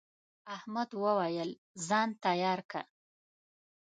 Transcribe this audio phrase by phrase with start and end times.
[0.55, 1.49] احمد وويل:
[1.87, 2.81] ځان تیار که.